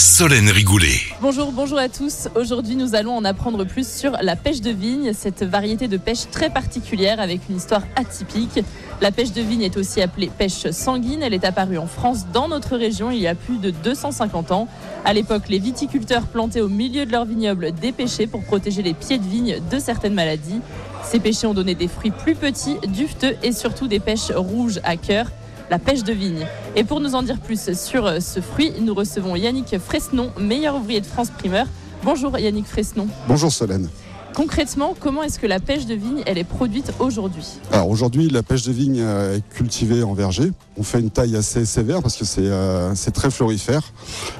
Solène 0.00 0.48
Rigoulet. 0.48 0.98
Bonjour, 1.20 1.52
bonjour 1.52 1.76
à 1.76 1.90
tous. 1.90 2.28
Aujourd'hui, 2.34 2.74
nous 2.74 2.94
allons 2.94 3.14
en 3.14 3.22
apprendre 3.22 3.64
plus 3.64 3.86
sur 3.86 4.12
la 4.22 4.34
pêche 4.34 4.62
de 4.62 4.70
vigne, 4.70 5.12
cette 5.12 5.42
variété 5.42 5.88
de 5.88 5.98
pêche 5.98 6.30
très 6.30 6.48
particulière 6.48 7.20
avec 7.20 7.42
une 7.50 7.56
histoire 7.56 7.82
atypique. 7.96 8.64
La 9.02 9.12
pêche 9.12 9.32
de 9.32 9.42
vigne 9.42 9.60
est 9.60 9.76
aussi 9.76 10.00
appelée 10.00 10.30
pêche 10.38 10.70
sanguine. 10.70 11.22
Elle 11.22 11.34
est 11.34 11.44
apparue 11.44 11.76
en 11.76 11.86
France, 11.86 12.24
dans 12.32 12.48
notre 12.48 12.78
région, 12.78 13.10
il 13.10 13.18
y 13.18 13.26
a 13.26 13.34
plus 13.34 13.58
de 13.58 13.68
250 13.68 14.52
ans. 14.52 14.68
À 15.04 15.12
l'époque, 15.12 15.50
les 15.50 15.58
viticulteurs 15.58 16.22
plantaient 16.22 16.62
au 16.62 16.70
milieu 16.70 17.04
de 17.04 17.12
leurs 17.12 17.26
vignobles 17.26 17.72
des 17.72 17.92
pêchers 17.92 18.26
pour 18.26 18.42
protéger 18.42 18.80
les 18.80 18.94
pieds 18.94 19.18
de 19.18 19.28
vigne 19.28 19.58
de 19.70 19.78
certaines 19.78 20.14
maladies. 20.14 20.62
Ces 21.04 21.20
pêchers 21.20 21.46
ont 21.46 21.54
donné 21.54 21.74
des 21.74 21.88
fruits 21.88 22.10
plus 22.10 22.36
petits, 22.36 22.78
dufteux 22.88 23.36
et 23.42 23.52
surtout 23.52 23.86
des 23.86 24.00
pêches 24.00 24.30
rouges 24.30 24.80
à 24.82 24.96
cœur 24.96 25.26
la 25.70 25.78
pêche 25.78 26.02
de 26.02 26.12
vigne. 26.12 26.46
Et 26.76 26.84
pour 26.84 27.00
nous 27.00 27.14
en 27.14 27.22
dire 27.22 27.38
plus 27.38 27.72
sur 27.74 28.20
ce 28.20 28.40
fruit, 28.40 28.72
nous 28.80 28.92
recevons 28.92 29.36
Yannick 29.36 29.78
Fresnon, 29.78 30.32
meilleur 30.38 30.74
ouvrier 30.74 31.00
de 31.00 31.06
France 31.06 31.30
primeur. 31.30 31.66
Bonjour 32.02 32.36
Yannick 32.38 32.66
Fresnon. 32.66 33.06
Bonjour 33.28 33.52
Solène. 33.52 33.88
Concrètement, 34.34 34.94
comment 34.98 35.22
est-ce 35.22 35.38
que 35.38 35.46
la 35.46 35.58
pêche 35.58 35.86
de 35.86 35.94
vigne 35.94 36.22
elle 36.24 36.38
est 36.38 36.44
produite 36.44 36.92
aujourd'hui 37.00 37.44
Alors 37.72 37.88
aujourd'hui, 37.88 38.28
la 38.28 38.42
pêche 38.42 38.62
de 38.62 38.72
vigne 38.72 39.00
euh, 39.00 39.36
est 39.36 39.48
cultivée 39.50 40.02
en 40.02 40.14
verger. 40.14 40.52
On 40.76 40.82
fait 40.82 41.00
une 41.00 41.10
taille 41.10 41.36
assez 41.36 41.64
sévère 41.64 42.00
parce 42.00 42.16
que 42.16 42.24
c'est 42.24 42.46
euh, 42.46 42.94
c'est 42.94 43.10
très 43.10 43.30
florifère 43.30 43.92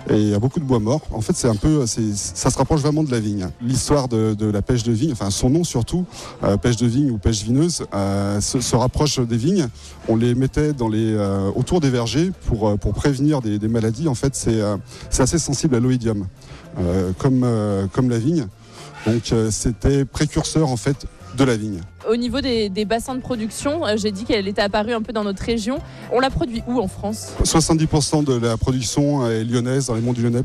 et 0.09 0.15
il 0.15 0.29
y 0.29 0.35
a 0.35 0.39
beaucoup 0.39 0.61
de 0.61 0.65
bois 0.65 0.79
mort. 0.79 1.01
En 1.13 1.21
fait, 1.21 1.35
c'est 1.35 1.49
un 1.49 1.57
peu, 1.57 1.87
ça 1.87 2.51
se 2.51 2.59
rapproche 2.59 2.81
vraiment 2.81 3.03
de 3.03 3.11
la 3.11 3.21
vigne. 3.21 3.49
L'histoire 3.61 4.09
de, 4.09 4.37
la 4.51 4.63
pêche 4.63 4.85
de 4.85 4.93
vigne, 4.93 5.13
enfin 5.13 5.31
son 5.31 5.51
nom 5.51 5.65
surtout, 5.65 6.05
euh, 6.45 6.57
pêche 6.57 6.77
de 6.77 6.87
vigne 6.87 7.11
ou 7.11 7.19
pêche 7.19 7.43
vineuse, 7.43 7.85
se, 8.41 8.77
rapproche 8.77 9.19
des 9.19 9.37
vignes. 9.37 9.69
On 10.09 10.17
les 10.17 10.35
mettait 10.35 10.73
autour 11.55 11.81
des 11.81 11.91
vergers 11.91 12.31
pour, 12.47 12.79
pour 12.79 12.95
prévenir 12.95 13.43
des, 13.43 13.69
maladies. 13.69 14.09
En 14.09 14.15
fait, 14.15 14.35
c'est 14.35 15.23
assez 15.23 15.39
sensible 15.39 15.75
à 15.75 15.81
l'oïdium, 15.81 16.27
comme 17.19 17.41
la 18.09 18.19
vigne. 18.19 18.47
Donc 19.07 19.33
euh, 19.33 19.51
c'était 19.51 20.05
précurseur 20.05 20.69
en 20.69 20.77
fait 20.77 21.07
de 21.37 21.45
la 21.45 21.57
vigne. 21.57 21.81
Au 22.09 22.17
niveau 22.17 22.41
des, 22.41 22.69
des 22.69 22.85
bassins 22.85 23.15
de 23.15 23.21
production, 23.21 23.87
euh, 23.87 23.97
j'ai 23.97 24.11
dit 24.11 24.25
qu'elle 24.25 24.49
était 24.49 24.63
apparue 24.63 24.93
un 24.93 25.03
peu 25.03 25.13
dans 25.13 25.23
notre 25.25 25.43
région. 25.45 25.79
On 26.13 26.19
la 26.21 26.29
produit 26.31 26.63
où 26.67 26.81
en 26.81 26.89
France? 26.89 27.29
70% 27.45 28.25
de 28.25 28.35
la 28.35 28.57
production 28.57 29.27
est 29.29 29.45
lyonnaise, 29.45 29.87
dans 29.87 29.95
les 29.95 30.01
monts 30.01 30.13
du 30.13 30.23
Lyonnais. 30.23 30.43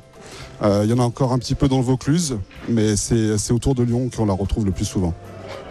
Euh, 0.62 0.82
Il 0.86 0.90
y 0.90 0.94
en 0.94 1.00
a 1.00 1.04
encore 1.04 1.34
un 1.34 1.40
petit 1.40 1.56
peu 1.56 1.68
dans 1.68 1.78
le 1.78 1.84
Vaucluse, 1.84 2.38
mais 2.70 2.96
c'est 2.96 3.52
autour 3.52 3.74
de 3.76 3.84
Lyon 3.84 4.10
qu'on 4.16 4.26
la 4.28 4.34
retrouve 4.34 4.66
le 4.66 4.72
plus 4.72 4.86
souvent. 4.86 5.14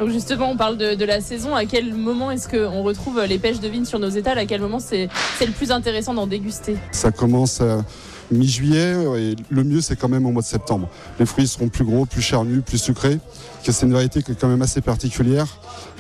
Donc 0.01 0.11
justement, 0.11 0.51
on 0.51 0.57
parle 0.57 0.77
de, 0.77 0.95
de 0.95 1.05
la 1.05 1.21
saison. 1.21 1.55
À 1.55 1.65
quel 1.67 1.95
moment 1.95 2.33
est-ce 2.33 2.49
qu'on 2.49 2.83
retrouve 2.83 3.23
les 3.25 3.39
pêches 3.39 3.61
de 3.61 3.69
vigne 3.69 3.85
sur 3.85 4.01
nos 4.01 4.09
étals? 4.09 4.39
À 4.39 4.47
quel 4.47 4.61
moment 4.61 4.81
c'est 4.81 5.09
c'est 5.39 5.47
le 5.47 5.53
plus 5.53 5.71
intéressant 5.71 6.15
d'en 6.15 6.27
déguster? 6.27 6.77
Ça 6.91 7.13
commence 7.13 7.61
à 7.61 7.85
mi-juillet 8.31 8.95
et 9.19 9.37
le 9.51 9.65
mieux 9.65 9.81
c'est 9.81 9.97
quand 9.97 10.09
même 10.09 10.27
au 10.27 10.31
mois 10.31 10.43
de 10.43 10.47
septembre. 10.47 10.89
Les 11.19 11.27
fruits 11.27 11.47
seront 11.49 11.69
plus 11.69 11.85
gros, 11.85 12.07
plus 12.07 12.23
charnus, 12.23 12.63
plus 12.65 12.79
sucrés. 12.79 13.19
que 13.65 13.73
C'est 13.73 13.87
une 13.87 13.93
variété 13.93 14.23
qui 14.23 14.33
est 14.33 14.35
quand 14.41 14.49
même 14.49 14.63
assez 14.63 14.81
particulière. 14.81 15.47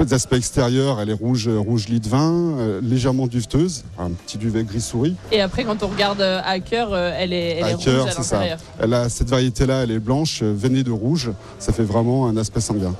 Les 0.00 0.12
aspects 0.12 0.34
extérieurs, 0.34 1.00
elle 1.00 1.10
est 1.10 1.14
rouge, 1.14 1.48
rouge 1.48 1.88
lit 1.88 2.00
de 2.00 2.08
vin, 2.08 2.32
euh, 2.58 2.80
légèrement 2.82 3.26
dufteuse, 3.26 3.84
un 3.98 4.10
petit 4.10 4.38
duvet 4.38 4.64
gris 4.64 4.80
souris. 4.80 5.14
Et 5.32 5.40
après, 5.40 5.64
quand 5.64 5.82
on 5.82 5.88
regarde 5.88 6.20
euh, 6.20 6.40
à 6.44 6.60
cœur, 6.60 6.92
euh, 6.92 7.12
elle 7.16 7.32
est, 7.32 7.56
elle 7.58 7.64
À 7.64 7.70
est 7.70 7.74
rouge 7.74 7.84
cœur, 7.84 8.06
à 8.06 8.10
c'est 8.10 8.22
ça. 8.22 8.36
l'intérieur. 8.36 8.58
Elle 8.80 8.94
a 8.94 9.08
cette 9.08 9.28
variété-là, 9.30 9.82
elle 9.84 9.90
est 9.92 9.98
blanche, 9.98 10.42
veinée 10.42 10.82
de 10.82 10.90
rouge. 10.90 11.30
Ça 11.58 11.72
fait 11.72 11.84
vraiment 11.84 12.26
un 12.26 12.36
aspect 12.36 12.60
sanguin. 12.60 12.94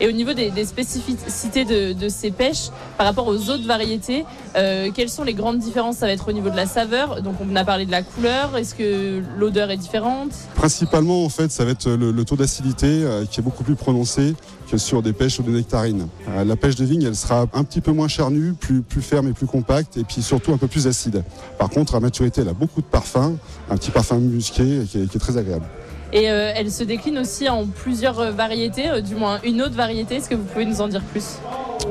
Et 0.00 0.08
au 0.08 0.12
niveau 0.12 0.32
des, 0.32 0.64
spécificités 0.64 1.64
de, 1.64 2.08
ces 2.08 2.30
pêches 2.30 2.70
par 2.98 3.06
rapport 3.06 3.26
aux 3.26 3.50
autres 3.50 3.66
variétés, 3.66 4.24
euh, 4.56 4.90
quelles 4.94 5.08
sont 5.08 5.24
les 5.24 5.34
grandes 5.34 5.58
différences? 5.58 5.98
Ça 5.98 6.06
va 6.06 6.12
être 6.12 6.28
au 6.28 6.32
niveau 6.32 6.50
de 6.50 6.56
la 6.56 6.66
saveur. 6.66 7.22
Donc 7.22 7.36
on 7.40 7.54
a 7.56 7.64
parlé 7.64 7.86
de 7.86 7.90
la 7.90 8.02
couleur. 8.02 8.56
Est-ce 8.56 8.74
que 8.74 9.22
l'odeur 9.38 9.70
est 9.70 9.76
différente? 9.76 10.32
Principalement, 10.54 11.24
en 11.24 11.28
fait, 11.28 11.50
ça 11.50 11.64
va 11.64 11.70
être 11.72 11.88
le, 11.90 12.24
taux 12.24 12.36
d'acidité 12.36 12.86
euh, 12.86 13.24
qui 13.24 13.40
est 13.40 13.42
beaucoup 13.42 13.64
plus 13.64 13.76
prononcé 13.76 14.34
que 14.70 14.78
sur 14.78 15.02
des 15.02 15.12
pêches 15.12 15.38
ou 15.38 15.42
des 15.42 15.52
nectarines. 15.52 16.08
Euh, 16.30 16.44
la 16.44 16.56
pêche 16.56 16.74
de 16.74 16.84
vigne, 16.84 17.02
elle 17.02 17.16
sera 17.16 17.46
un 17.52 17.64
petit 17.64 17.80
peu 17.80 17.92
moins 17.92 18.08
charnue, 18.08 18.54
plus, 18.54 18.82
ferme 19.00 19.28
et 19.28 19.32
plus 19.32 19.46
compacte, 19.46 19.96
et 19.96 20.04
puis 20.04 20.22
surtout 20.22 20.52
un 20.52 20.56
peu 20.56 20.68
plus 20.68 20.86
acide. 20.86 21.22
Par 21.58 21.68
contre, 21.68 21.94
à 21.94 22.00
maturité, 22.00 22.40
elle 22.40 22.48
a 22.48 22.54
beaucoup 22.54 22.80
de 22.80 22.86
parfum, 22.86 23.34
un 23.70 23.76
petit 23.76 23.90
parfum 23.90 24.18
musqué 24.18 24.82
qui 24.90 24.98
est 24.98 25.18
très 25.18 25.36
agréable. 25.36 25.66
Et 26.14 26.30
euh, 26.30 26.52
elle 26.54 26.70
se 26.70 26.84
décline 26.84 27.18
aussi 27.18 27.48
en 27.48 27.66
plusieurs 27.66 28.20
euh, 28.20 28.30
variétés, 28.30 28.88
euh, 28.88 29.00
du 29.00 29.16
moins 29.16 29.40
une 29.42 29.60
autre 29.60 29.74
variété. 29.74 30.14
Est-ce 30.14 30.28
que 30.28 30.36
vous 30.36 30.44
pouvez 30.44 30.64
nous 30.64 30.80
en 30.80 30.86
dire 30.86 31.02
plus? 31.02 31.38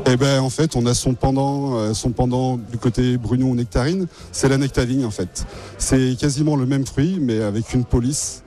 Et 0.09 0.15
ben, 0.15 0.39
en 0.39 0.49
fait, 0.49 0.77
on 0.77 0.85
a 0.85 0.93
son 0.93 1.13
pendant, 1.13 1.93
son 1.93 2.11
pendant 2.11 2.57
du 2.57 2.77
côté 2.77 3.17
brugnon 3.17 3.49
ou 3.49 3.55
nectarine, 3.55 4.07
c'est 4.31 4.49
la 4.49 4.57
nectavigne 4.57 5.05
en 5.05 5.11
fait. 5.11 5.45
C'est 5.77 6.17
quasiment 6.19 6.55
le 6.55 6.65
même 6.65 6.85
fruit, 6.85 7.19
mais 7.21 7.41
avec 7.41 7.73
une 7.73 7.83
police 7.83 8.42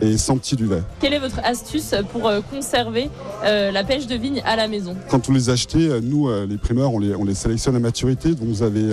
et 0.00 0.16
sans 0.16 0.36
petit 0.38 0.56
duvet. 0.56 0.82
Quelle 1.00 1.12
est 1.12 1.18
votre 1.18 1.40
astuce 1.44 1.94
pour 2.12 2.26
euh, 2.28 2.40
conserver 2.50 3.10
euh, 3.44 3.70
la 3.70 3.84
pêche 3.84 4.06
de 4.06 4.14
vigne 4.16 4.42
à 4.44 4.56
la 4.56 4.68
maison? 4.68 4.96
Quand 5.08 5.26
vous 5.26 5.32
les 5.32 5.50
achetez, 5.50 5.88
euh, 5.88 6.00
nous, 6.02 6.28
les 6.46 6.56
primeurs, 6.58 6.92
on 6.94 6.98
les, 6.98 7.14
on 7.14 7.24
les 7.24 7.34
sélectionne 7.34 7.76
à 7.76 7.80
maturité. 7.80 8.30
Donc 8.30 8.48
vous 8.48 8.62
avez 8.62 8.88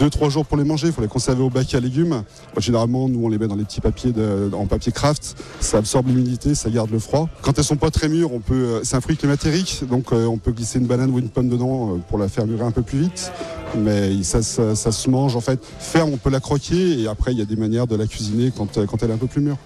2-3 0.00 0.30
jours 0.30 0.46
pour 0.46 0.56
les 0.56 0.64
manger. 0.64 0.88
Il 0.88 0.92
faut 0.92 1.02
les 1.02 1.08
conserver 1.08 1.42
au 1.42 1.50
bac 1.50 1.74
à 1.74 1.80
légumes. 1.80 2.08
Moi, 2.08 2.22
généralement, 2.58 3.08
nous, 3.08 3.24
on 3.24 3.28
les 3.28 3.38
met 3.38 3.48
dans 3.48 3.56
les 3.56 3.64
petits 3.64 3.80
papiers 3.80 4.12
de- 4.12 4.50
en 4.54 4.66
papier 4.66 4.92
craft. 4.92 5.36
Ça 5.60 5.78
absorbe 5.78 6.08
l'humidité, 6.08 6.54
ça 6.54 6.70
garde 6.70 6.90
le 6.90 6.98
froid. 6.98 7.28
Quand 7.42 7.58
elles 7.58 7.64
sont 7.64 7.76
pas 7.76 7.90
très 7.90 8.08
mûres, 8.08 8.32
on 8.32 8.40
peut. 8.40 8.80
c'est 8.82 8.96
un 8.96 9.00
fruit 9.00 9.16
climatérique, 9.16 9.82
donc 9.88 10.12
on 10.12 10.38
peut 10.38 10.52
glisser 10.52 10.78
une 10.78 10.86
banane 10.86 11.10
ou 11.10 11.18
une 11.18 11.28
pomme 11.28 11.48
dedans 11.48 11.98
pour 12.08 12.18
la 12.18 12.28
faire 12.28 12.46
mûrir 12.46 12.64
un 12.66 12.70
peu 12.70 12.82
plus 12.82 12.98
vite. 13.00 13.32
Mais 13.76 14.22
ça, 14.22 14.42
ça- 14.42 14.74
ça 14.74 14.92
se 14.92 15.08
mange 15.10 15.36
en 15.36 15.40
fait 15.40 15.60
ferme. 15.78 16.10
On 16.12 16.16
peut 16.16 16.30
la 16.30 16.40
croquer 16.40 17.00
et 17.00 17.06
après, 17.08 17.32
il 17.32 17.38
y 17.38 17.42
a 17.42 17.44
des 17.44 17.56
manières 17.56 17.86
de 17.86 17.96
la 17.96 18.06
cuisiner 18.06 18.52
quand, 18.56 18.78
quand 18.86 19.02
elle 19.02 19.10
est 19.10 19.14
un 19.14 19.18
peu 19.18 19.26
plus 19.26 19.40
mûre. 19.40 19.56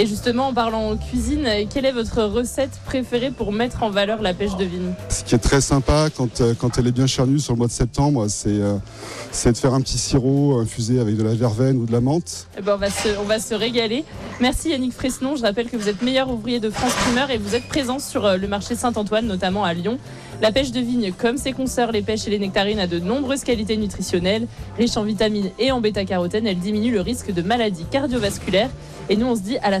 Et 0.00 0.06
justement, 0.06 0.46
en 0.46 0.54
parlant 0.54 0.96
cuisine, 0.96 1.44
euh, 1.44 1.64
quelle 1.68 1.84
est 1.84 1.90
votre 1.90 2.22
recette 2.22 2.78
préférée 2.84 3.32
pour 3.32 3.50
mettre 3.50 3.82
en 3.82 3.90
valeur 3.90 4.22
la 4.22 4.32
pêche 4.32 4.56
de 4.56 4.64
vigne 4.64 4.92
Ce 5.08 5.24
qui 5.24 5.34
est 5.34 5.38
très 5.38 5.60
sympa 5.60 6.06
quand, 6.16 6.40
euh, 6.40 6.54
quand 6.56 6.78
elle 6.78 6.86
est 6.86 6.92
bien 6.92 7.08
charnue 7.08 7.40
sur 7.40 7.54
le 7.54 7.58
mois 7.58 7.66
de 7.66 7.72
septembre, 7.72 8.28
c'est 8.28 8.60
euh, 8.60 8.76
de 9.44 9.56
faire 9.56 9.74
un 9.74 9.80
petit 9.80 9.98
sirop 9.98 10.60
infusé 10.60 11.00
avec 11.00 11.16
de 11.16 11.22
la 11.24 11.34
verveine 11.34 11.78
ou 11.78 11.86
de 11.86 11.90
la 11.90 12.00
menthe. 12.00 12.46
Eh 12.56 12.62
ben, 12.62 12.74
on, 12.74 12.78
va 12.78 12.90
se, 12.90 13.08
on 13.20 13.24
va 13.24 13.40
se 13.40 13.54
régaler. 13.54 14.04
Merci 14.40 14.70
Yannick 14.70 14.92
Fresnon. 14.92 15.34
Je 15.34 15.42
rappelle 15.42 15.68
que 15.68 15.76
vous 15.76 15.88
êtes 15.88 16.02
meilleur 16.02 16.30
ouvrier 16.30 16.60
de 16.60 16.70
France 16.70 16.92
Primeur 16.92 17.30
et 17.30 17.38
vous 17.38 17.56
êtes 17.56 17.66
présent 17.66 17.98
sur 17.98 18.24
euh, 18.24 18.36
le 18.36 18.46
marché 18.46 18.76
Saint-Antoine, 18.76 19.26
notamment 19.26 19.64
à 19.64 19.74
Lyon. 19.74 19.98
La 20.40 20.52
pêche 20.52 20.70
de 20.70 20.78
vigne, 20.78 21.12
comme 21.12 21.36
ses 21.36 21.52
consoeurs, 21.52 21.90
les 21.90 22.02
pêches 22.02 22.28
et 22.28 22.30
les 22.30 22.38
nectarines, 22.38 22.78
a 22.78 22.86
de 22.86 23.00
nombreuses 23.00 23.42
qualités 23.42 23.76
nutritionnelles. 23.76 24.46
Riche 24.78 24.96
en 24.96 25.02
vitamines 25.02 25.50
et 25.58 25.72
en 25.72 25.80
bêta-carotène, 25.80 26.46
elle 26.46 26.60
diminue 26.60 26.92
le 26.92 27.00
risque 27.00 27.32
de 27.32 27.42
maladies 27.42 27.86
cardiovasculaires. 27.90 28.70
Et 29.08 29.16
nous, 29.16 29.26
on 29.26 29.34
se 29.34 29.40
dit 29.40 29.58
à 29.58 29.70
la 29.70 29.80